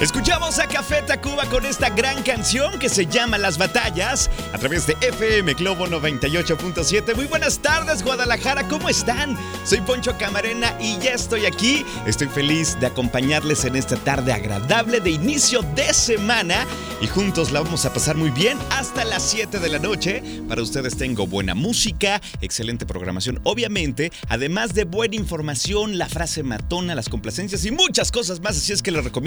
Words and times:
Escuchamos 0.00 0.60
a 0.60 0.68
Café 0.68 1.02
Tacuba 1.02 1.44
con 1.46 1.66
esta 1.66 1.90
gran 1.90 2.22
canción 2.22 2.78
que 2.78 2.88
se 2.88 3.06
llama 3.06 3.36
Las 3.36 3.58
Batallas 3.58 4.30
a 4.52 4.58
través 4.58 4.86
de 4.86 4.96
FM 5.00 5.54
Globo 5.54 5.88
98.7. 5.88 7.16
Muy 7.16 7.24
buenas 7.24 7.58
tardes, 7.58 8.04
Guadalajara, 8.04 8.68
¿cómo 8.68 8.88
están? 8.88 9.36
Soy 9.64 9.80
Poncho 9.80 10.16
Camarena 10.18 10.76
y 10.80 10.98
ya 10.98 11.14
estoy 11.14 11.46
aquí. 11.46 11.84
Estoy 12.06 12.28
feliz 12.28 12.78
de 12.78 12.86
acompañarles 12.86 13.64
en 13.64 13.74
esta 13.74 13.96
tarde 13.96 14.32
agradable 14.32 15.00
de 15.00 15.10
inicio 15.10 15.62
de 15.74 15.92
semana 15.92 16.64
y 17.00 17.08
juntos 17.08 17.50
la 17.50 17.60
vamos 17.60 17.84
a 17.86 17.92
pasar 17.92 18.16
muy 18.16 18.30
bien 18.30 18.56
hasta 18.70 19.04
las 19.04 19.22
7 19.24 19.58
de 19.58 19.68
la 19.68 19.80
noche. 19.80 20.22
Para 20.48 20.62
ustedes 20.62 20.96
tengo 20.96 21.26
buena 21.26 21.56
música, 21.56 22.20
excelente 22.40 22.86
programación, 22.86 23.40
obviamente, 23.42 24.12
además 24.28 24.74
de 24.74 24.84
buena 24.84 25.16
información, 25.16 25.98
la 25.98 26.08
frase 26.08 26.44
matona, 26.44 26.94
las 26.94 27.08
complacencias 27.08 27.64
y 27.64 27.72
muchas 27.72 28.12
cosas 28.12 28.38
más. 28.40 28.56
Así 28.56 28.72
es 28.72 28.82
que 28.82 28.92
les 28.92 29.02
recomiendo 29.02 29.23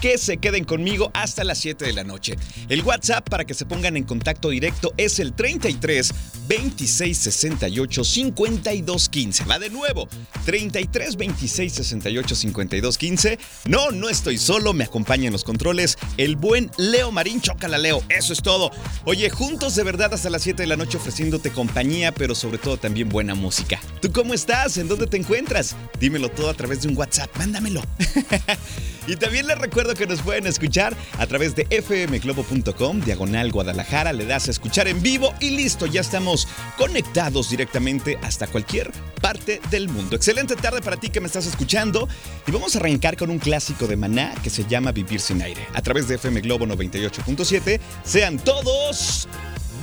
que 0.00 0.18
se 0.18 0.38
queden 0.38 0.64
conmigo 0.64 1.10
hasta 1.14 1.44
las 1.44 1.58
7 1.58 1.84
de 1.84 1.92
la 1.92 2.04
noche. 2.04 2.36
El 2.68 2.82
WhatsApp 2.82 3.28
para 3.28 3.44
que 3.44 3.54
se 3.54 3.66
pongan 3.66 3.96
en 3.96 4.04
contacto 4.04 4.50
directo 4.50 4.92
es 4.96 5.18
el 5.18 5.32
33 5.32 6.12
26 6.48 7.16
68 7.16 8.04
52 8.04 9.08
15. 9.08 9.44
Va 9.44 9.58
de 9.58 9.70
nuevo, 9.70 10.08
33 10.44 11.16
26 11.16 11.72
68 11.72 12.34
52 12.34 12.98
15. 12.98 13.38
No, 13.66 13.90
no 13.90 14.08
estoy 14.08 14.38
solo, 14.38 14.72
me 14.72 14.84
acompaña 14.84 15.26
en 15.26 15.32
los 15.32 15.44
controles 15.44 15.96
el 16.16 16.36
buen 16.36 16.70
Leo 16.76 17.12
Marín. 17.12 17.40
Chócala, 17.40 17.78
Leo, 17.78 18.02
eso 18.08 18.32
es 18.32 18.42
todo. 18.42 18.70
Oye, 19.04 19.30
juntos 19.30 19.76
de 19.76 19.84
verdad 19.84 20.12
hasta 20.12 20.30
las 20.30 20.42
7 20.42 20.62
de 20.62 20.66
la 20.66 20.76
noche 20.76 20.96
ofreciéndote 20.98 21.50
compañía, 21.50 22.12
pero 22.12 22.34
sobre 22.34 22.58
todo 22.58 22.76
también 22.76 23.08
buena 23.08 23.34
música. 23.34 23.80
¿Tú 24.02 24.10
cómo 24.12 24.34
estás? 24.34 24.76
¿En 24.76 24.88
dónde 24.88 25.06
te 25.06 25.16
encuentras? 25.16 25.76
Dímelo 26.00 26.30
todo 26.30 26.50
a 26.50 26.54
través 26.54 26.82
de 26.82 26.88
un 26.88 26.96
WhatsApp, 26.96 27.30
mándamelo. 27.36 27.82
también 29.20 29.46
les 29.46 29.58
recuerdo 29.58 29.94
que 29.94 30.06
nos 30.06 30.22
pueden 30.22 30.46
escuchar 30.46 30.96
a 31.18 31.26
través 31.26 31.54
de 31.54 31.66
fmglobo.com, 31.66 33.00
diagonal 33.02 33.52
Guadalajara, 33.52 34.12
le 34.12 34.26
das 34.26 34.48
a 34.48 34.50
escuchar 34.50 34.88
en 34.88 35.00
vivo 35.02 35.32
y 35.38 35.50
listo, 35.50 35.86
ya 35.86 36.00
estamos 36.00 36.48
conectados 36.76 37.50
directamente 37.50 38.18
hasta 38.22 38.48
cualquier 38.48 38.90
parte 39.20 39.60
del 39.70 39.88
mundo. 39.88 40.16
Excelente 40.16 40.56
tarde 40.56 40.80
para 40.80 40.96
ti 40.96 41.10
que 41.10 41.20
me 41.20 41.26
estás 41.26 41.46
escuchando 41.46 42.08
y 42.46 42.50
vamos 42.50 42.74
a 42.74 42.78
arrancar 42.78 43.16
con 43.16 43.30
un 43.30 43.38
clásico 43.38 43.86
de 43.86 43.96
Maná 43.96 44.34
que 44.42 44.50
se 44.50 44.64
llama 44.64 44.90
Vivir 44.90 45.20
sin 45.20 45.42
aire. 45.42 45.64
A 45.74 45.82
través 45.82 46.08
de 46.08 46.16
FM 46.16 46.40
Globo 46.40 46.66
98.7, 46.66 47.78
sean 48.02 48.38
todos 48.38 49.28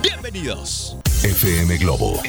bienvenidos. 0.01 0.97
FM 1.23 1.77
Globo 1.77 2.21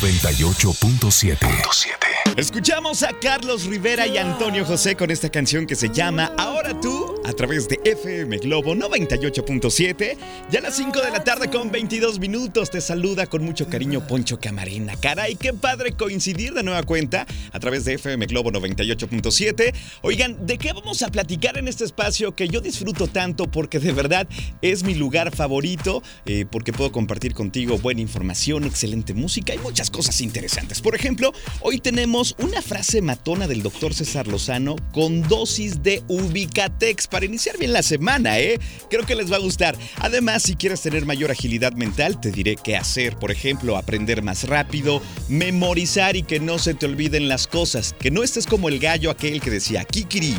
98.7. 0.00 2.05
Escuchamos 2.36 3.02
a 3.02 3.12
Carlos 3.18 3.64
Rivera 3.64 4.06
y 4.06 4.18
Antonio 4.18 4.64
José 4.64 4.96
con 4.96 5.10
esta 5.10 5.30
canción 5.30 5.66
que 5.66 5.76
se 5.76 5.88
llama 5.88 6.32
Ahora 6.36 6.78
tú 6.80 7.15
a 7.26 7.32
través 7.32 7.68
de 7.68 7.80
FM 7.84 8.38
Globo 8.38 8.74
98.7. 8.74 10.16
Ya 10.50 10.60
a 10.60 10.62
las 10.62 10.76
5 10.76 11.00
de 11.00 11.10
la 11.10 11.24
tarde 11.24 11.50
con 11.50 11.72
22 11.72 12.20
minutos 12.20 12.70
te 12.70 12.80
saluda 12.80 13.26
con 13.26 13.44
mucho 13.44 13.68
cariño 13.68 14.06
Poncho 14.06 14.38
Camarena. 14.38 14.94
Caray, 14.96 15.34
qué 15.34 15.52
padre 15.52 15.92
coincidir 15.92 16.54
de 16.54 16.62
nueva 16.62 16.84
cuenta 16.84 17.26
a 17.52 17.58
través 17.58 17.84
de 17.84 17.94
FM 17.94 18.26
Globo 18.26 18.52
98.7. 18.52 19.74
Oigan, 20.02 20.46
¿de 20.46 20.56
qué 20.56 20.72
vamos 20.72 21.02
a 21.02 21.08
platicar 21.08 21.58
en 21.58 21.66
este 21.66 21.84
espacio 21.84 22.36
que 22.36 22.48
yo 22.48 22.60
disfruto 22.60 23.08
tanto 23.08 23.50
porque 23.50 23.80
de 23.80 23.92
verdad 23.92 24.28
es 24.62 24.84
mi 24.84 24.94
lugar 24.94 25.34
favorito? 25.34 26.02
Eh, 26.26 26.46
porque 26.48 26.72
puedo 26.72 26.92
compartir 26.92 27.34
contigo 27.34 27.76
buena 27.78 28.00
información, 28.00 28.64
excelente 28.64 29.14
música 29.14 29.52
y 29.52 29.58
muchas 29.58 29.90
cosas 29.90 30.20
interesantes. 30.20 30.80
Por 30.80 30.94
ejemplo, 30.94 31.32
hoy 31.60 31.80
tenemos 31.80 32.36
una 32.38 32.62
frase 32.62 33.02
matona 33.02 33.48
del 33.48 33.64
doctor 33.64 33.94
César 33.94 34.28
Lozano 34.28 34.76
con 34.92 35.26
dosis 35.26 35.82
de 35.82 36.04
Ubicatex 36.06 37.08
para 37.16 37.24
iniciar 37.24 37.56
bien 37.56 37.72
la 37.72 37.82
semana, 37.82 38.38
¿eh? 38.38 38.60
Creo 38.90 39.06
que 39.06 39.14
les 39.14 39.32
va 39.32 39.36
a 39.36 39.38
gustar. 39.38 39.74
Además, 40.00 40.42
si 40.42 40.54
quieres 40.54 40.82
tener 40.82 41.06
mayor 41.06 41.30
agilidad 41.30 41.72
mental, 41.72 42.20
te 42.20 42.30
diré 42.30 42.56
qué 42.62 42.76
hacer. 42.76 43.16
Por 43.16 43.30
ejemplo, 43.30 43.78
aprender 43.78 44.20
más 44.20 44.46
rápido, 44.46 45.00
memorizar 45.26 46.14
y 46.14 46.24
que 46.24 46.40
no 46.40 46.58
se 46.58 46.74
te 46.74 46.84
olviden 46.84 47.26
las 47.26 47.46
cosas. 47.46 47.94
Que 47.98 48.10
no 48.10 48.22
estés 48.22 48.46
como 48.46 48.68
el 48.68 48.78
gallo 48.80 49.10
aquel 49.10 49.40
que 49.40 49.48
decía, 49.48 49.84
Kikiri, 49.84 50.36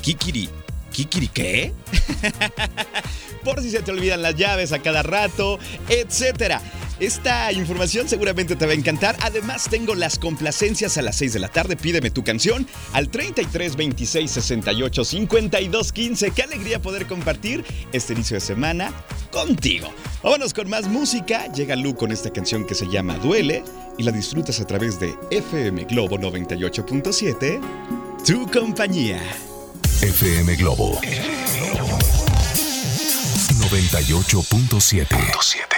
Kikiri, 0.00 0.48
Kikiri, 0.92 1.26
¿qué? 1.26 1.72
Por 3.42 3.60
si 3.60 3.72
se 3.72 3.82
te 3.82 3.90
olvidan 3.90 4.22
las 4.22 4.36
llaves 4.36 4.70
a 4.70 4.78
cada 4.78 5.02
rato, 5.02 5.58
etcétera. 5.88 6.62
Esta 6.98 7.52
información 7.52 8.08
seguramente 8.08 8.56
te 8.56 8.64
va 8.64 8.72
a 8.72 8.74
encantar. 8.74 9.16
Además, 9.20 9.68
tengo 9.68 9.94
las 9.94 10.18
complacencias 10.18 10.96
a 10.96 11.02
las 11.02 11.16
6 11.16 11.34
de 11.34 11.40
la 11.40 11.48
tarde. 11.48 11.76
Pídeme 11.76 12.10
tu 12.10 12.24
canción 12.24 12.66
al 12.92 13.10
33 13.10 13.76
26 13.76 14.30
68 14.30 15.04
52 15.04 15.92
15. 15.92 16.30
Qué 16.30 16.42
alegría 16.42 16.80
poder 16.80 17.06
compartir 17.06 17.62
este 17.92 18.14
inicio 18.14 18.36
de 18.36 18.40
semana 18.40 18.94
contigo. 19.30 19.92
Vámonos 20.22 20.54
con 20.54 20.70
más 20.70 20.88
música. 20.88 21.52
Llega 21.52 21.76
Lu 21.76 21.94
con 21.94 22.12
esta 22.12 22.32
canción 22.32 22.66
que 22.66 22.74
se 22.74 22.88
llama 22.88 23.18
Duele 23.18 23.62
y 23.98 24.02
la 24.02 24.12
disfrutas 24.12 24.58
a 24.60 24.66
través 24.66 24.98
de 24.98 25.14
FM 25.30 25.84
Globo 25.84 26.16
98.7. 26.18 27.60
Tu 28.24 28.50
compañía. 28.50 29.20
FM 30.00 30.56
Globo 30.56 30.98
98.7. 33.70 35.75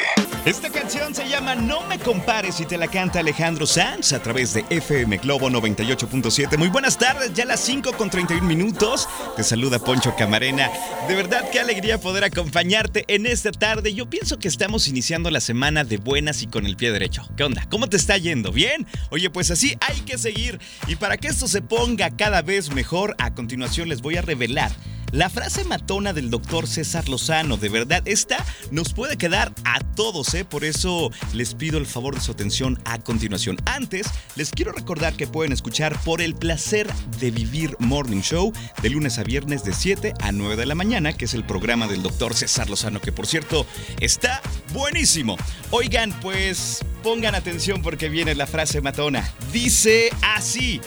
Esta 0.49 0.71
canción 0.71 1.15
se 1.15 1.29
llama 1.29 1.55
No 1.55 1.87
me 1.89 1.99
compares 1.99 2.59
y 2.61 2.65
te 2.65 2.79
la 2.79 2.89
canta 2.89 3.21
Alejandro 3.21 3.67
Sanz 3.67 4.15
a 4.15 4.23
través 4.23 4.55
de 4.55 4.65
FM 4.71 5.19
Globo 5.19 5.51
98.7. 5.51 6.57
Muy 6.57 6.69
buenas 6.69 6.97
tardes, 6.97 7.35
ya 7.35 7.45
las 7.45 7.61
5 7.61 7.93
con 7.99 8.09
31 8.09 8.47
minutos. 8.49 9.07
Te 9.37 9.45
saluda 9.45 9.79
Poncho 9.79 10.17
Camarena. 10.17 10.71
De 11.07 11.15
verdad 11.15 11.45
qué 11.53 11.61
alegría 11.61 12.01
poder 12.01 12.25
acompañarte 12.25 13.05
en 13.09 13.27
esta 13.27 13.53
tarde. 13.53 13.93
Yo 13.93 14.09
pienso 14.09 14.39
que 14.39 14.49
estamos 14.49 14.89
iniciando 14.89 15.31
la 15.31 15.41
semana 15.41 15.85
de 15.85 15.99
buenas 15.99 16.43
y 16.43 16.47
con 16.47 16.65
el 16.65 16.79
pie 16.79 16.93
derecho. 16.93 17.29
¿Qué 17.37 17.45
onda? 17.45 17.67
¿Cómo 17.69 17.87
te 17.91 17.99
está 17.99 18.17
yendo? 18.17 18.51
¿Bien? 18.51 18.87
Oye, 19.11 19.29
pues 19.29 19.51
así 19.51 19.77
hay 19.87 20.01
que 20.01 20.17
seguir. 20.17 20.59
Y 20.87 20.97
para 20.97 21.19
que 21.19 21.29
esto 21.29 21.47
se 21.47 21.61
ponga 21.61 22.09
cada 22.09 22.41
vez 22.41 22.73
mejor, 22.73 23.15
a 23.19 23.35
continuación 23.35 23.91
les 23.91 24.01
voy 24.01 24.17
a 24.17 24.23
revelar 24.23 24.73
la 25.13 25.31
frase 25.31 25.65
matona 25.65 26.13
del 26.13 26.31
doctor 26.31 26.67
César 26.67 27.09
Lozano, 27.09 27.57
de 27.57 27.69
verdad, 27.69 28.03
esta 28.07 28.45
nos 28.71 28.93
puede 28.93 29.17
quedar 29.17 29.53
a 29.65 29.81
todos, 29.81 30.35
¿eh? 30.35 30.45
Por 30.45 30.65
eso 30.65 31.11
les 31.33 31.55
pido 31.55 31.79
el 31.79 31.87
favor 31.87 32.15
de 32.15 32.21
su 32.21 32.33
atención 32.33 32.79
a 32.85 32.99
continuación. 32.99 33.57
Antes, 33.65 34.07
les 34.37 34.51
quiero 34.51 34.73
recordar 34.73 35.15
que 35.15 35.27
pueden 35.27 35.53
escuchar 35.53 35.99
Por 36.03 36.21
el 36.21 36.35
placer 36.35 36.93
de 37.19 37.31
vivir 37.31 37.77
Morning 37.79 38.21
Show 38.21 38.53
de 38.83 38.91
lunes 38.91 39.19
a 39.19 39.25
viernes 39.25 39.65
de 39.65 39.73
7 39.73 40.15
a 40.21 40.33
9 40.33 40.57
de 40.57 40.67
la 40.67 40.75
mañana, 40.75 41.13
que 41.13 41.25
es 41.25 41.35
el 41.35 41.45
programa 41.45 41.87
del 41.87 42.03
doctor 42.03 42.35
César 42.35 42.69
Lozano, 42.69 43.01
que 43.01 43.13
por 43.13 43.27
cierto 43.27 43.67
está 44.01 44.41
buenísimo. 44.73 45.37
Oigan, 45.71 46.13
pues 46.21 46.85
pongan 47.03 47.35
atención 47.35 47.83
porque 47.83 48.09
viene 48.09 48.35
la 48.35 48.47
frase 48.47 48.81
matona. 48.81 49.29
Dice 49.53 50.11
así. 50.23 50.81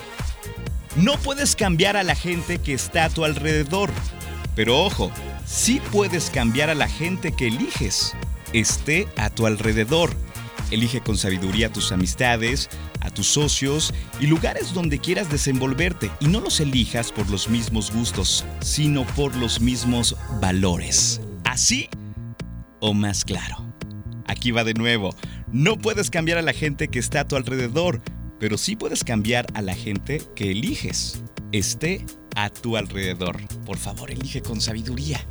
No 0.97 1.17
puedes 1.17 1.55
cambiar 1.55 1.95
a 1.95 2.03
la 2.03 2.15
gente 2.15 2.57
que 2.57 2.73
está 2.73 3.05
a 3.05 3.09
tu 3.09 3.23
alrededor, 3.23 3.89
pero 4.55 4.77
ojo, 4.77 5.09
sí 5.45 5.81
puedes 5.91 6.29
cambiar 6.29 6.69
a 6.69 6.75
la 6.75 6.89
gente 6.89 7.31
que 7.31 7.47
eliges, 7.47 8.13
esté 8.51 9.07
a 9.15 9.29
tu 9.29 9.47
alrededor. 9.47 10.13
Elige 10.69 11.01
con 11.01 11.17
sabiduría 11.17 11.67
a 11.67 11.73
tus 11.73 11.91
amistades, 11.91 12.69
a 12.99 13.09
tus 13.09 13.27
socios 13.27 13.93
y 14.19 14.27
lugares 14.27 14.73
donde 14.73 14.99
quieras 14.99 15.29
desenvolverte 15.29 16.11
y 16.19 16.27
no 16.27 16.41
los 16.41 16.59
elijas 16.59 17.11
por 17.11 17.29
los 17.29 17.49
mismos 17.49 17.91
gustos, 17.91 18.45
sino 18.61 19.05
por 19.05 19.35
los 19.35 19.61
mismos 19.61 20.15
valores. 20.41 21.21
Así 21.45 21.89
o 22.81 22.93
más 22.93 23.23
claro. 23.23 23.65
Aquí 24.27 24.51
va 24.51 24.63
de 24.65 24.73
nuevo. 24.73 25.15
No 25.51 25.77
puedes 25.77 26.09
cambiar 26.09 26.37
a 26.37 26.41
la 26.41 26.53
gente 26.53 26.89
que 26.89 26.99
está 26.99 27.21
a 27.21 27.27
tu 27.27 27.35
alrededor, 27.35 28.01
pero 28.41 28.57
sí 28.57 28.75
puedes 28.75 29.03
cambiar 29.03 29.45
a 29.53 29.61
la 29.61 29.75
gente 29.75 30.19
que 30.35 30.49
eliges. 30.49 31.21
Esté 31.51 32.03
a 32.35 32.49
tu 32.49 32.75
alrededor. 32.75 33.39
Por 33.67 33.77
favor, 33.77 34.09
elige 34.09 34.41
con 34.41 34.59
sabiduría. 34.59 35.23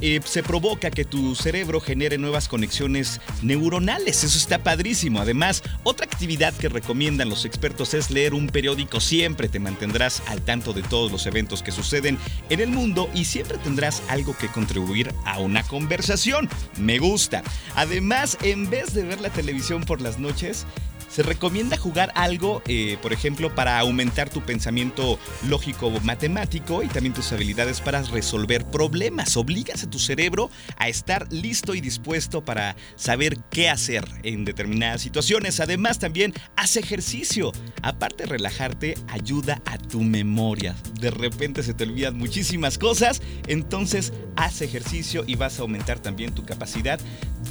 eh, 0.00 0.20
se 0.24 0.42
provoca 0.42 0.90
que 0.90 1.04
tu 1.04 1.34
cerebro 1.34 1.80
genere 1.80 2.18
nuevas 2.18 2.48
conexiones 2.48 3.20
neuronales. 3.42 4.24
Eso 4.24 4.38
está 4.38 4.58
padrísimo. 4.62 5.20
Además, 5.20 5.62
otra 5.82 6.06
actividad 6.06 6.54
que 6.54 6.68
recomiendan 6.68 7.28
los 7.28 7.44
expertos 7.44 7.94
es 7.94 8.10
leer 8.10 8.34
un 8.34 8.48
periódico. 8.48 9.00
Siempre 9.00 9.48
te 9.48 9.58
mantendrás 9.58 10.22
al 10.26 10.42
tanto 10.42 10.72
de 10.72 10.82
todos 10.82 11.10
los 11.12 11.26
eventos 11.26 11.62
que 11.62 11.72
suceden 11.72 12.18
en 12.48 12.60
el 12.60 12.70
mundo 12.70 13.08
y 13.14 13.24
siempre 13.24 13.58
tendrás 13.58 14.02
algo 14.08 14.36
que 14.36 14.48
contribuir 14.48 15.12
a 15.24 15.38
una 15.38 15.62
conversación. 15.62 16.48
Me 16.78 16.98
gusta. 16.98 17.42
Además, 17.74 18.38
en 18.42 18.70
vez 18.70 18.94
de 18.94 19.04
ver 19.04 19.20
la 19.20 19.30
televisión 19.30 19.84
por 19.84 20.00
las 20.00 20.18
noches, 20.18 20.66
se 21.10 21.22
recomienda 21.22 21.76
jugar 21.76 22.12
algo, 22.14 22.62
eh, 22.66 22.96
por 23.02 23.12
ejemplo, 23.12 23.54
para 23.54 23.78
aumentar 23.80 24.30
tu 24.30 24.40
pensamiento 24.42 25.18
lógico 25.48 25.90
matemático 26.02 26.82
y 26.82 26.88
también 26.88 27.14
tus 27.14 27.32
habilidades 27.32 27.80
para 27.80 28.02
resolver 28.02 28.64
problemas. 28.64 29.36
Obligas 29.36 29.82
a 29.82 29.90
tu 29.90 29.98
cerebro 29.98 30.50
a 30.76 30.88
estar 30.88 31.30
listo 31.32 31.74
y 31.74 31.80
dispuesto 31.80 32.44
para 32.44 32.76
saber 32.94 33.38
qué 33.50 33.68
hacer 33.68 34.04
en 34.22 34.44
determinadas 34.44 35.02
situaciones. 35.02 35.58
Además, 35.58 35.98
también 35.98 36.32
haz 36.56 36.76
ejercicio. 36.76 37.52
Aparte 37.82 38.24
de 38.24 38.30
relajarte, 38.30 38.94
ayuda 39.08 39.60
a 39.64 39.78
tu 39.78 40.02
memoria. 40.02 40.76
De 41.00 41.10
repente 41.10 41.62
se 41.62 41.74
te 41.74 41.84
olvidan 41.84 42.16
muchísimas 42.16 42.78
cosas, 42.78 43.20
entonces 43.48 44.12
haz 44.36 44.62
ejercicio 44.62 45.24
y 45.26 45.34
vas 45.34 45.58
a 45.58 45.62
aumentar 45.62 45.98
también 45.98 46.32
tu 46.34 46.44
capacidad 46.44 47.00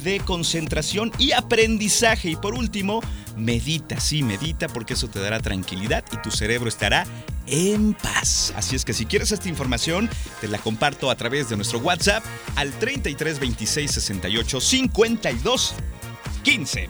de 0.02 0.20
concentración 0.20 1.12
y 1.18 1.32
aprendizaje. 1.32 2.30
Y 2.30 2.36
por 2.36 2.54
último, 2.54 3.00
medita, 3.50 3.98
sí, 3.98 4.22
medita 4.22 4.68
porque 4.68 4.94
eso 4.94 5.08
te 5.08 5.18
dará 5.18 5.40
tranquilidad 5.40 6.04
y 6.12 6.18
tu 6.18 6.30
cerebro 6.30 6.68
estará 6.68 7.04
en 7.48 7.94
paz. 7.94 8.52
Así 8.54 8.76
es 8.76 8.84
que 8.84 8.92
si 8.92 9.06
quieres 9.06 9.32
esta 9.32 9.48
información, 9.48 10.08
te 10.40 10.46
la 10.46 10.58
comparto 10.58 11.10
a 11.10 11.16
través 11.16 11.48
de 11.48 11.56
nuestro 11.56 11.80
WhatsApp 11.80 12.22
al 12.54 12.70
33 12.78 13.40
26 13.40 13.90
68 13.90 14.60
52 14.60 15.74
15. 16.44 16.88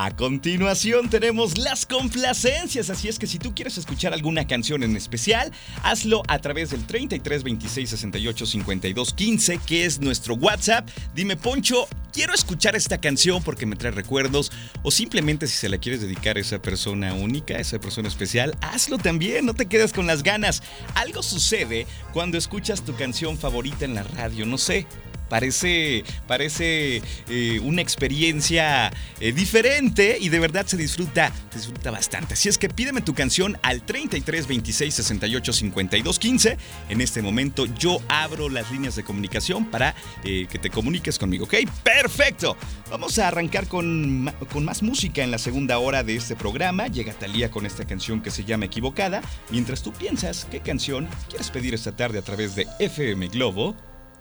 a 0.00 0.14
continuación 0.14 1.10
tenemos 1.10 1.58
las 1.58 1.84
complacencias, 1.84 2.88
así 2.88 3.08
es 3.08 3.18
que 3.18 3.26
si 3.26 3.40
tú 3.40 3.52
quieres 3.52 3.78
escuchar 3.78 4.14
alguna 4.14 4.46
canción 4.46 4.84
en 4.84 4.94
especial, 4.94 5.50
hazlo 5.82 6.22
a 6.28 6.38
través 6.38 6.70
del 6.70 6.86
33 6.86 7.42
26 7.42 7.90
68 7.90 8.46
52 8.46 9.12
15, 9.12 9.58
que 9.66 9.84
es 9.84 9.98
nuestro 9.98 10.36
WhatsApp. 10.36 10.88
Dime, 11.16 11.36
Poncho, 11.36 11.88
quiero 12.12 12.32
escuchar 12.32 12.76
esta 12.76 12.98
canción 12.98 13.42
porque 13.42 13.66
me 13.66 13.74
trae 13.74 13.90
recuerdos, 13.90 14.52
o 14.84 14.92
simplemente 14.92 15.48
si 15.48 15.56
se 15.56 15.68
la 15.68 15.78
quieres 15.78 16.00
dedicar 16.00 16.36
a 16.36 16.40
esa 16.42 16.62
persona 16.62 17.12
única, 17.14 17.56
a 17.56 17.60
esa 17.60 17.80
persona 17.80 18.06
especial, 18.06 18.56
hazlo 18.60 18.98
también, 18.98 19.46
no 19.46 19.54
te 19.54 19.66
quedes 19.66 19.92
con 19.92 20.06
las 20.06 20.22
ganas. 20.22 20.62
Algo 20.94 21.24
sucede 21.24 21.88
cuando 22.12 22.38
escuchas 22.38 22.84
tu 22.84 22.94
canción 22.94 23.36
favorita 23.36 23.84
en 23.84 23.96
la 23.96 24.04
radio, 24.04 24.46
no 24.46 24.58
sé 24.58 24.86
Parece, 25.28 26.04
parece 26.26 27.02
eh, 27.28 27.60
una 27.62 27.82
experiencia 27.82 28.90
eh, 29.20 29.32
diferente 29.32 30.16
y 30.20 30.28
de 30.28 30.38
verdad 30.38 30.66
se 30.66 30.76
disfruta, 30.76 31.32
se 31.50 31.58
disfruta 31.58 31.90
bastante. 31.90 32.34
Así 32.34 32.48
es 32.48 32.58
que 32.58 32.68
pídeme 32.68 33.00
tu 33.00 33.14
canción 33.14 33.58
al 33.62 33.82
33 33.82 34.46
26 34.46 34.94
68 34.94 35.52
52 35.52 36.18
15. 36.18 36.58
En 36.88 37.00
este 37.00 37.22
momento 37.22 37.66
yo 37.66 38.00
abro 38.08 38.48
las 38.48 38.70
líneas 38.70 38.96
de 38.96 39.04
comunicación 39.04 39.66
para 39.66 39.94
eh, 40.24 40.46
que 40.50 40.58
te 40.58 40.70
comuniques 40.70 41.18
conmigo, 41.18 41.44
¿ok? 41.44 41.54
Perfecto. 41.82 42.56
Vamos 42.90 43.18
a 43.18 43.28
arrancar 43.28 43.68
con, 43.68 44.32
con 44.52 44.64
más 44.64 44.82
música 44.82 45.22
en 45.22 45.30
la 45.30 45.38
segunda 45.38 45.78
hora 45.78 46.02
de 46.02 46.16
este 46.16 46.36
programa. 46.36 46.86
Llega 46.86 47.12
Talía 47.12 47.50
con 47.50 47.66
esta 47.66 47.84
canción 47.84 48.22
que 48.22 48.30
se 48.30 48.44
llama 48.44 48.66
Equivocada. 48.66 49.20
Mientras 49.50 49.82
tú 49.82 49.92
piensas 49.92 50.46
qué 50.50 50.60
canción 50.60 51.08
quieres 51.28 51.50
pedir 51.50 51.74
esta 51.74 51.92
tarde 51.92 52.18
a 52.18 52.22
través 52.22 52.54
de 52.54 52.66
FM 52.78 53.28
Globo 53.28 53.76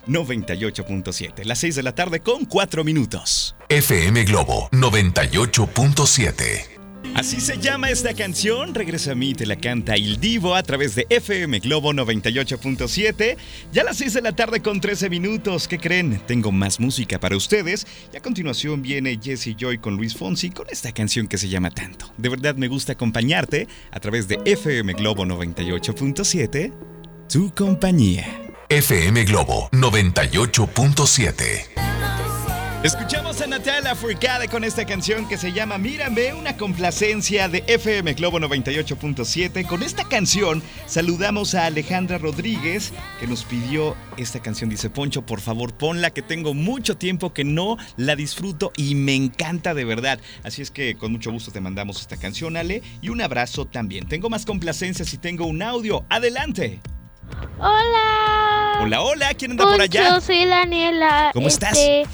98.7. 0.08 1.44
Las 1.44 1.60
6 1.60 1.76
de 1.76 1.84
la 1.84 1.94
tarde 1.94 2.20
con 2.20 2.46
4 2.46 2.84
minutos. 2.84 3.56
FM 3.70 4.24
Globo 4.24 4.70
98.7. 4.72 6.78
Así 7.16 7.42
se 7.42 7.58
llama 7.58 7.90
esta 7.90 8.14
canción. 8.14 8.76
Regresa 8.76 9.14
a 9.14 9.16
mí, 9.16 9.34
te 9.34 9.46
la 9.46 9.56
canta 9.56 9.98
Il 9.98 10.20
Divo 10.20 10.56
a 10.56 10.64
través 10.64 10.96
de 10.96 11.08
FM 11.10 11.60
Globo 11.60 11.94
98.7. 11.94 13.38
Ya 13.72 13.82
a 13.82 13.86
las 13.86 13.98
6 13.98 14.14
de 14.14 14.22
la 14.22 14.34
tarde 14.34 14.62
con 14.62 14.80
13 14.80 15.10
minutos. 15.10 15.68
¿Qué 15.68 15.80
creen? 15.80 16.22
Tengo 16.28 16.52
más 16.52 16.80
música 16.80 17.20
para 17.20 17.36
ustedes. 17.36 17.88
Y 18.14 18.18
a 18.18 18.22
continuación 18.22 18.82
viene 18.82 19.20
Jesse 19.22 19.56
Joy 19.58 19.80
con 19.80 19.96
Luis 19.96 20.16
Fonsi 20.16 20.52
con 20.52 20.68
esta 20.70 20.92
canción 20.92 21.28
que 21.28 21.38
se 21.38 21.50
llama 21.50 21.72
Tanto. 21.72 22.12
De 22.18 22.30
verdad 22.30 22.56
me 22.56 22.68
gusta 22.68 22.94
acompañarte 22.94 23.68
a 23.92 24.00
través 24.00 24.28
de 24.28 24.40
FM 24.46 24.94
Globo 24.94 25.26
98.7. 25.26 26.74
Tu 27.30 27.52
compañía. 27.56 28.47
FM 28.70 29.24
Globo 29.24 29.70
98.7. 29.72 31.70
Escuchamos 32.84 33.40
a 33.40 33.48
Natalia 33.48 33.96
Furcade 33.96 34.50
con 34.50 34.66
esta 34.66 34.86
canción 34.86 35.26
que 35.30 35.38
se 35.38 35.54
llama 35.54 35.78
Mírame, 35.78 36.34
una 36.34 36.58
complacencia 36.58 37.48
de 37.48 37.64
FM 37.66 38.14
Globo 38.16 38.42
98.7. 38.42 39.66
Con 39.66 39.84
esta 39.84 40.04
canción 40.04 40.62
saludamos 40.86 41.56
a 41.56 41.66
Alejandra 41.66 42.18
Rodríguez 42.18 42.92
que 43.22 43.28
nos 43.28 43.46
pidió 43.46 43.96
esta 44.18 44.42
canción. 44.42 44.70
Dice 44.70 44.90
Poncho, 44.90 45.26
por 45.26 45.40
favor 45.40 45.74
ponla 45.74 46.12
que 46.12 46.22
tengo 46.22 46.54
mucho 46.54 46.98
tiempo 46.98 47.32
que 47.32 47.46
no 47.46 47.78
la 47.96 48.18
disfruto 48.18 48.74
y 48.76 48.96
me 48.96 49.16
encanta 49.16 49.76
de 49.76 49.86
verdad. 49.86 50.20
Así 50.44 50.62
es 50.62 50.72
que 50.72 50.96
con 50.96 51.14
mucho 51.14 51.32
gusto 51.32 51.54
te 51.54 51.62
mandamos 51.62 52.02
esta 52.02 52.18
canción, 52.18 52.58
Ale, 52.58 52.84
y 53.02 53.08
un 53.08 53.22
abrazo 53.22 53.64
también. 53.64 54.10
Tengo 54.10 54.30
más 54.30 54.46
complacencias 54.46 55.14
y 55.14 55.18
tengo 55.18 55.46
un 55.46 55.62
audio. 55.62 56.06
Adelante. 56.10 56.82
Hola. 57.60 58.37
Hola, 58.80 59.02
hola, 59.02 59.34
¿quién 59.34 59.52
anda 59.52 59.66
por 59.66 59.82
allá? 59.82 60.10
Yo 60.10 60.22
soy 60.22 60.46
Daniela. 60.46 61.32
¿Cómo 61.34 61.48
estás? 61.48 61.78
Este, 61.78 62.06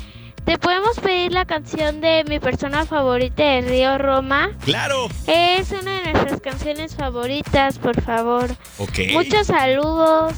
¿Te 0.46 0.58
podemos 0.58 1.00
pedir 1.00 1.32
la 1.32 1.46
canción 1.46 2.01
de 2.01 2.24
mi 2.27 2.39
persona 2.39 2.86
favorita 2.86 3.43
de 3.43 3.62
Río 3.62 3.98
Roma? 3.98 4.51
Claro. 4.65 5.08
Es 5.27 5.72
una 5.72 6.01
de 6.01 6.13
nuestras 6.13 6.41
canciones 6.41 6.96
favoritas, 6.96 7.79
por 7.79 8.00
favor. 8.01 8.50
Ok. 8.77 9.00
Muchos 9.12 9.48
saludos 9.48 10.34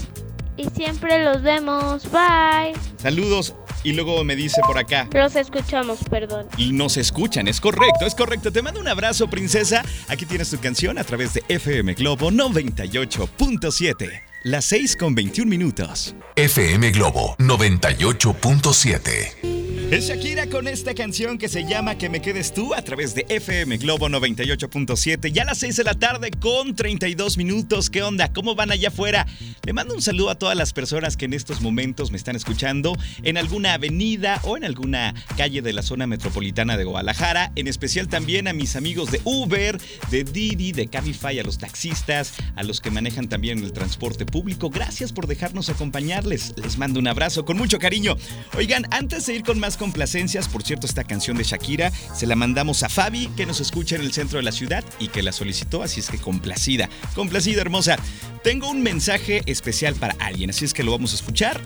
y 0.58 0.66
siempre 0.70 1.24
los 1.24 1.42
vemos. 1.42 2.10
Bye. 2.12 2.74
Saludos. 2.98 3.56
Y 3.84 3.94
luego 3.94 4.24
me 4.24 4.36
dice 4.36 4.62
por 4.66 4.80
acá. 4.80 5.08
Los 5.14 5.36
escuchamos, 5.36 6.00
perdón. 6.10 6.48
Y 6.58 6.72
nos 6.72 6.98
escuchan, 6.98 7.48
es 7.48 7.62
correcto, 7.62 8.06
es 8.06 8.16
correcto. 8.16 8.52
Te 8.52 8.64
mando 8.64 8.80
un 8.80 8.88
abrazo, 8.88 9.30
princesa. 9.30 9.84
Aquí 10.08 10.26
tienes 10.26 10.50
tu 10.50 10.60
canción 10.60 10.98
a 10.98 11.04
través 11.04 11.36
de 11.36 11.44
FM 11.50 11.94
Globo 11.94 12.32
98.7. 12.32 14.35
Las 14.48 14.66
6 14.66 14.98
con 14.98 15.16
21 15.16 15.50
minutos. 15.50 16.16
FM 16.36 16.92
Globo 16.92 17.36
98.7. 17.40 19.55
Es 19.92 20.08
Shakira 20.08 20.48
con 20.48 20.68
esta 20.68 20.96
canción 20.96 21.38
que 21.38 21.48
se 21.48 21.64
llama 21.64 21.96
Que 21.96 22.10
me 22.10 22.20
quedes 22.20 22.54
tú 22.54 22.74
a 22.74 22.82
través 22.82 23.14
de 23.14 23.24
FM 23.30 23.78
Globo 23.78 24.10
98.7. 24.10 25.32
Ya 25.32 25.44
a 25.44 25.46
las 25.46 25.60
6 25.60 25.76
de 25.76 25.84
la 25.84 25.94
tarde 25.94 26.32
con 26.32 26.76
32 26.76 27.38
minutos. 27.38 27.92
¿Qué 27.92 28.02
onda? 28.02 28.34
¿Cómo 28.34 28.56
van 28.56 28.72
allá 28.72 28.88
afuera? 28.88 29.28
Le 29.64 29.74
mando 29.74 29.94
un 29.94 30.02
saludo 30.02 30.32
a 30.32 30.40
todas 30.40 30.58
las 30.58 30.74
personas 30.74 31.16
que 31.16 31.26
en 31.26 31.34
estos 31.34 31.62
momentos 31.62 32.10
me 32.10 32.18
están 32.18 32.36
escuchando 32.36 32.98
en 33.22 33.38
alguna 33.38 33.76
avenida 33.76 34.42
o 34.44 34.58
en 34.58 34.66
alguna 34.66 35.14
calle 35.38 35.62
de 35.62 35.72
la 35.72 35.84
zona 35.84 36.08
metropolitana 36.08 36.78
de 36.78 36.84
Guadalajara. 36.84 37.52
En 37.56 37.68
especial 37.68 38.08
también 38.08 38.48
a 38.48 38.54
mis 38.54 38.76
amigos 38.76 39.12
de 39.12 39.22
Uber, 39.24 39.80
de 40.10 40.24
Didi, 40.24 40.72
de 40.72 40.88
Cabify, 40.88 41.40
a 41.40 41.44
los 41.44 41.60
taxistas, 41.60 42.34
a 42.56 42.64
los 42.64 42.82
que 42.82 42.90
manejan 42.90 43.30
también 43.30 43.60
el 43.60 43.72
transporte 43.72 44.26
público. 44.26 44.72
Gracias 44.72 45.14
por 45.14 45.28
dejarnos 45.28 45.70
acompañarles. 45.70 46.56
Les 46.58 46.80
mando 46.80 47.00
un 47.00 47.08
abrazo 47.08 47.46
con 47.46 47.56
mucho 47.56 47.78
cariño. 47.78 48.18
Oigan, 48.58 48.88
antes 48.90 49.28
de 49.28 49.36
ir 49.36 49.44
con 49.44 49.60
más 49.60 49.75
complacencias, 49.78 50.48
por 50.48 50.64
cierto, 50.64 50.86
esta 50.86 51.04
canción 51.04 51.38
de 51.38 51.44
Shakira 51.44 51.92
se 51.92 52.28
la 52.28 52.36
mandamos 52.36 52.84
a 52.84 52.90
Fabi, 52.90 53.28
que 53.36 53.46
nos 53.46 53.60
escucha 53.60 53.96
en 53.96 54.02
el 54.02 54.14
centro 54.14 54.38
de 54.38 54.44
la 54.44 54.52
ciudad 54.52 54.84
y 55.00 55.08
que 55.10 55.24
la 55.24 55.32
solicitó, 55.32 55.84
así 55.84 56.00
es 56.00 56.10
que 56.10 56.18
complacida, 56.18 56.90
complacida 57.16 57.62
hermosa. 57.62 57.98
Tengo 58.44 58.70
un 58.70 58.82
mensaje 58.84 59.42
especial 59.46 59.96
para 59.96 60.16
alguien, 60.20 60.50
así 60.50 60.66
es 60.66 60.74
que 60.74 60.84
lo 60.84 60.92
vamos 60.92 61.14
a 61.14 61.16
escuchar. 61.16 61.60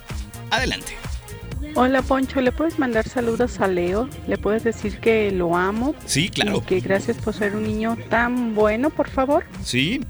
Adelante. 0.52 0.94
Hola 1.76 2.02
Poncho, 2.02 2.42
¿le 2.42 2.52
puedes 2.52 2.80
mandar 2.80 3.08
saludos 3.08 3.60
a 3.60 3.68
Leo? 3.68 4.10
¿Le 4.28 4.38
puedes 4.38 4.64
decir 4.64 5.00
que 5.00 5.32
lo 5.32 5.56
amo? 5.56 5.94
Sí, 6.06 6.30
claro. 6.30 6.58
Y 6.58 6.62
que 6.62 6.80
gracias 6.80 7.18
por 7.18 7.34
ser 7.34 7.56
un 7.56 7.64
niño 7.64 7.98
tan 8.10 8.56
bueno, 8.56 8.90
por 8.90 9.10
favor. 9.10 9.46
Sí. 9.64 10.02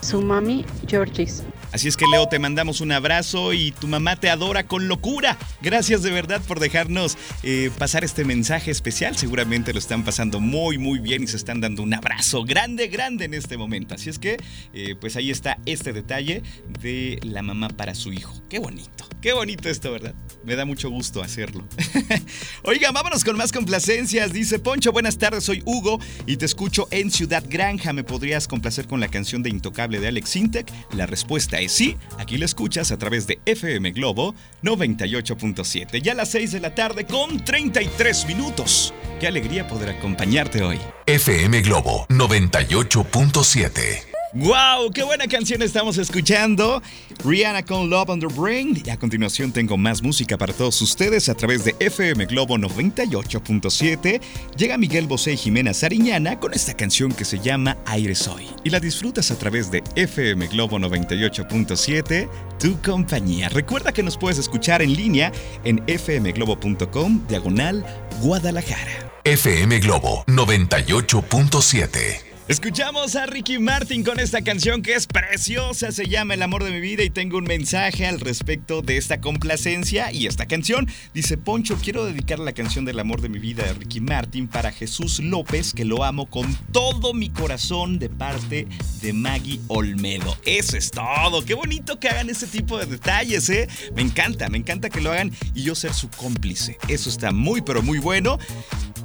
Su 0.00 0.22
mami, 0.22 0.64
Georgis. 0.86 1.42
Así 1.74 1.88
es 1.88 1.96
que 1.96 2.06
Leo, 2.06 2.28
te 2.28 2.38
mandamos 2.38 2.80
un 2.80 2.92
abrazo 2.92 3.52
y 3.52 3.72
tu 3.72 3.88
mamá 3.88 4.14
te 4.14 4.30
adora 4.30 4.64
con 4.68 4.86
locura. 4.86 5.36
Gracias 5.60 6.04
de 6.04 6.12
verdad 6.12 6.40
por 6.46 6.60
dejarnos 6.60 7.18
eh, 7.42 7.68
pasar 7.76 8.04
este 8.04 8.24
mensaje 8.24 8.70
especial. 8.70 9.16
Seguramente 9.16 9.72
lo 9.72 9.80
están 9.80 10.04
pasando 10.04 10.38
muy, 10.38 10.78
muy 10.78 11.00
bien 11.00 11.24
y 11.24 11.26
se 11.26 11.36
están 11.36 11.60
dando 11.60 11.82
un 11.82 11.92
abrazo 11.92 12.44
grande, 12.44 12.86
grande 12.86 13.24
en 13.24 13.34
este 13.34 13.56
momento. 13.56 13.96
Así 13.96 14.08
es 14.08 14.20
que, 14.20 14.36
eh, 14.72 14.94
pues 15.00 15.16
ahí 15.16 15.32
está 15.32 15.58
este 15.66 15.92
detalle 15.92 16.44
de 16.80 17.18
la 17.24 17.42
mamá 17.42 17.66
para 17.66 17.96
su 17.96 18.12
hijo. 18.12 18.40
Qué 18.48 18.60
bonito, 18.60 19.08
qué 19.20 19.32
bonito 19.32 19.68
esto, 19.68 19.90
¿verdad? 19.90 20.14
Me 20.44 20.54
da 20.54 20.64
mucho 20.64 20.90
gusto 20.90 21.24
hacerlo. 21.24 21.66
Oiga, 22.62 22.92
vámonos 22.92 23.24
con 23.24 23.36
más 23.36 23.50
complacencias. 23.50 24.32
Dice 24.32 24.60
Poncho, 24.60 24.92
buenas 24.92 25.18
tardes, 25.18 25.42
soy 25.42 25.60
Hugo 25.64 25.98
y 26.24 26.36
te 26.36 26.44
escucho 26.44 26.86
en 26.92 27.10
Ciudad 27.10 27.42
Granja. 27.48 27.92
¿Me 27.92 28.04
podrías 28.04 28.46
complacer 28.46 28.86
con 28.86 29.00
la 29.00 29.08
canción 29.08 29.42
de 29.42 29.50
Intocable 29.50 29.98
de 29.98 30.06
Alex 30.06 30.28
Sintek? 30.30 30.72
La 30.92 31.06
respuesta 31.06 31.63
sí. 31.68 31.96
Aquí 32.18 32.38
la 32.38 32.44
escuchas 32.44 32.92
a 32.92 32.98
través 32.98 33.26
de 33.26 33.40
FM 33.44 33.90
Globo 33.92 34.34
98.7. 34.62 36.00
Ya 36.00 36.12
a 36.12 36.14
las 36.14 36.30
6 36.30 36.52
de 36.52 36.60
la 36.60 36.74
tarde 36.74 37.04
con 37.04 37.44
33 37.44 38.26
minutos. 38.26 38.94
Qué 39.20 39.26
alegría 39.26 39.66
poder 39.66 39.90
acompañarte 39.90 40.62
hoy. 40.62 40.78
FM 41.06 41.60
Globo 41.62 42.06
98.7. 42.08 44.13
¡Wow! 44.34 44.90
¡Qué 44.92 45.04
buena 45.04 45.28
canción 45.28 45.62
estamos 45.62 45.96
escuchando! 45.96 46.82
Rihanna 47.24 47.64
con 47.64 47.88
Love 47.88 48.10
on 48.10 48.18
the 48.18 48.26
Brain. 48.26 48.82
Y 48.84 48.90
a 48.90 48.96
continuación 48.96 49.52
tengo 49.52 49.76
más 49.76 50.02
música 50.02 50.36
para 50.36 50.52
todos 50.52 50.82
ustedes 50.82 51.28
a 51.28 51.36
través 51.36 51.64
de 51.64 51.76
FM 51.78 52.26
Globo 52.26 52.58
98.7. 52.58 54.20
Llega 54.56 54.76
Miguel 54.76 55.06
Bosé 55.06 55.34
y 55.34 55.36
Jimena 55.36 55.72
Sariñana 55.72 56.40
con 56.40 56.52
esta 56.52 56.74
canción 56.74 57.12
que 57.12 57.24
se 57.24 57.38
llama 57.38 57.76
Aire 57.86 58.16
Soy. 58.16 58.48
Y 58.64 58.70
la 58.70 58.80
disfrutas 58.80 59.30
a 59.30 59.38
través 59.38 59.70
de 59.70 59.84
FM 59.94 60.48
Globo 60.48 60.80
98.7, 60.80 62.28
tu 62.58 62.76
compañía. 62.82 63.48
Recuerda 63.50 63.92
que 63.92 64.02
nos 64.02 64.18
puedes 64.18 64.38
escuchar 64.38 64.82
en 64.82 64.96
línea 64.96 65.30
en 65.62 65.80
fmglobo.com, 65.86 67.24
diagonal 67.28 67.86
Guadalajara. 68.20 69.12
FM 69.22 69.78
Globo 69.78 70.24
98.7. 70.26 72.33
Escuchamos 72.46 73.16
a 73.16 73.24
Ricky 73.24 73.58
Martin 73.58 74.04
con 74.04 74.20
esta 74.20 74.42
canción 74.42 74.82
que 74.82 74.92
es 74.92 75.06
preciosa, 75.06 75.92
se 75.92 76.04
llama 76.08 76.34
El 76.34 76.42
amor 76.42 76.62
de 76.62 76.72
mi 76.72 76.80
vida 76.80 77.02
y 77.02 77.08
tengo 77.08 77.38
un 77.38 77.44
mensaje 77.44 78.04
al 78.06 78.20
respecto 78.20 78.82
de 78.82 78.98
esta 78.98 79.18
complacencia 79.18 80.12
y 80.12 80.26
esta 80.26 80.44
canción. 80.44 80.86
Dice 81.14 81.38
Poncho, 81.38 81.78
quiero 81.82 82.04
dedicar 82.04 82.38
la 82.38 82.52
canción 82.52 82.84
del 82.84 83.00
amor 83.00 83.22
de 83.22 83.30
mi 83.30 83.38
vida 83.38 83.64
de 83.64 83.72
Ricky 83.72 84.00
Martin 84.00 84.46
para 84.46 84.72
Jesús 84.72 85.20
López, 85.20 85.72
que 85.72 85.86
lo 85.86 86.04
amo 86.04 86.26
con 86.26 86.54
todo 86.70 87.14
mi 87.14 87.30
corazón 87.30 87.98
de 87.98 88.10
parte 88.10 88.68
de 89.00 89.12
Maggie 89.14 89.60
Olmedo. 89.68 90.36
Eso 90.44 90.76
es 90.76 90.90
todo, 90.90 91.46
qué 91.46 91.54
bonito 91.54 91.98
que 91.98 92.10
hagan 92.10 92.28
ese 92.28 92.46
tipo 92.46 92.76
de 92.76 92.84
detalles, 92.84 93.48
¿eh? 93.48 93.68
Me 93.94 94.02
encanta, 94.02 94.50
me 94.50 94.58
encanta 94.58 94.90
que 94.90 95.00
lo 95.00 95.12
hagan 95.12 95.32
y 95.54 95.62
yo 95.62 95.74
ser 95.74 95.94
su 95.94 96.10
cómplice. 96.10 96.76
Eso 96.88 97.08
está 97.08 97.32
muy, 97.32 97.62
pero 97.62 97.80
muy 97.80 98.00
bueno. 98.00 98.38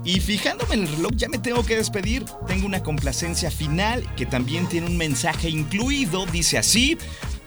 Y 0.10 0.22
fijándome 0.22 0.74
en 0.74 0.82
el 0.82 0.88
reloj, 0.88 1.12
ya 1.16 1.30
me 1.30 1.38
tengo 1.38 1.64
que 1.64 1.76
despedir. 1.76 2.26
Tengo 2.48 2.66
una 2.66 2.82
complacencia 2.82 3.52
final 3.52 4.04
que 4.16 4.26
también 4.26 4.68
tiene 4.68 4.88
un 4.88 4.98
mensaje 4.98 5.52
incluido. 5.52 6.26
Dice 6.26 6.58
así. 6.58 6.98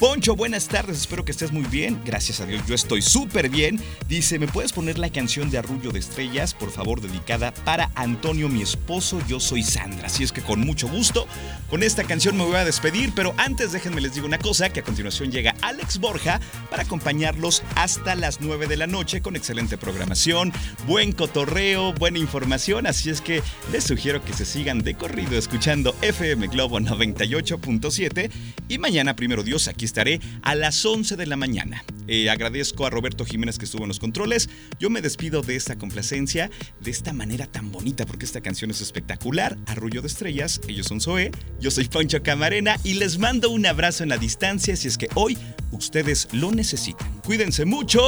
Poncho, 0.03 0.35
buenas 0.35 0.67
tardes, 0.67 0.99
espero 0.99 1.25
que 1.25 1.31
estés 1.31 1.53
muy 1.53 1.63
bien. 1.63 2.01
Gracias 2.05 2.41
a 2.41 2.47
Dios, 2.47 2.67
yo 2.67 2.75
estoy 2.75 3.03
súper 3.03 3.49
bien. 3.49 3.79
Dice, 4.09 4.41
¿me 4.41 4.49
puedes 4.49 4.73
poner 4.73 4.99
la 4.99 5.11
canción 5.11 5.49
de 5.49 5.59
Arrullo 5.59 5.93
de 5.93 6.01
Estrellas, 6.01 6.55
por 6.55 6.73
favor, 6.73 7.01
dedicada 7.01 7.55
para 7.55 7.93
Antonio, 7.95 8.49
mi 8.49 8.63
esposo? 8.63 9.21
Yo 9.29 9.39
soy 9.39 9.63
Sandra. 9.63 10.09
Así 10.09 10.25
es 10.25 10.33
que 10.33 10.43
con 10.43 10.59
mucho 10.59 10.89
gusto, 10.89 11.29
con 11.71 11.85
esta 11.85 12.03
canción 12.03 12.37
me 12.37 12.45
voy 12.45 12.57
a 12.57 12.65
despedir, 12.65 13.13
pero 13.15 13.33
antes 13.37 13.71
déjenme 13.71 14.01
les 14.01 14.15
digo 14.15 14.27
una 14.27 14.39
cosa, 14.39 14.71
que 14.71 14.81
a 14.81 14.83
continuación 14.83 15.31
llega 15.31 15.55
Alex 15.61 15.99
Borja 16.01 16.41
para 16.69 16.83
acompañarlos 16.83 17.63
hasta 17.77 18.17
las 18.17 18.41
9 18.41 18.67
de 18.67 18.79
la 18.79 18.89
noche 18.89 19.23
con 19.23 19.37
excelente 19.37 19.79
programación, 19.79 20.53
buen 20.85 21.13
cotorreo, 21.13 21.93
buena 21.93 22.19
información, 22.19 22.89
así 22.89 23.09
es 23.09 23.21
que 23.21 23.41
les 23.71 23.85
sugiero 23.85 24.25
que 24.25 24.33
se 24.33 24.47
sigan 24.47 24.81
de 24.81 24.97
corrido 24.97 25.39
escuchando 25.39 25.95
FM 26.03 26.49
Globo 26.49 26.81
98.7 26.81 28.33
y 28.69 28.79
mañana, 28.79 29.15
primero 29.15 29.45
Dios, 29.45 29.69
aquí 29.69 29.92
estaré 29.93 30.21
a 30.41 30.55
las 30.55 30.83
11 30.87 31.17
de 31.17 31.27
la 31.27 31.37
mañana. 31.37 31.85
Eh, 32.09 32.31
agradezco 32.31 32.87
a 32.87 32.91
Roberto 32.91 33.27
Jiménez 33.27 33.59
que 33.59 33.67
estuvo 33.67 33.83
en 33.83 33.89
los 33.89 33.99
controles. 33.99 34.49
Yo 34.81 34.89
me 34.89 35.03
despido 35.03 35.43
de 35.43 35.55
esta 35.55 35.77
complacencia 35.77 36.51
de 36.81 36.91
esta 36.91 37.13
manera 37.13 37.47
tan 37.47 37.71
bonita 37.71 38.07
porque 38.07 38.25
esta 38.25 38.41
canción 38.41 38.71
es 38.71 38.81
espectacular. 38.81 39.59
Arrullo 39.67 40.01
de 40.01 40.09
estrellas, 40.09 40.63
ellos 40.67 40.87
son 40.87 41.03
Zoe, 41.03 41.31
yo 41.61 41.71
soy 41.71 41.89
Poncho 41.89 42.23
Camarena 42.23 42.77
y 42.83 42.95
les 42.95 43.19
mando 43.19 43.51
un 43.51 43.67
abrazo 43.67 44.03
en 44.03 44.09
la 44.09 44.17
distancia 44.17 44.75
si 44.77 44.89
es 44.89 44.97
que 44.97 45.09
hoy 45.15 45.37
ustedes 45.73 46.27
lo 46.33 46.53
necesitan. 46.53 47.21
Cuídense 47.21 47.67
mucho. 47.67 48.01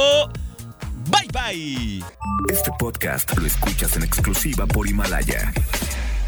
Bye 1.11 1.27
bye. 1.31 2.03
Este 2.51 2.71
podcast 2.79 3.37
lo 3.37 3.45
escuchas 3.45 3.95
en 3.95 4.03
exclusiva 4.03 4.65
por 4.65 4.87
Himalaya. 4.87 5.53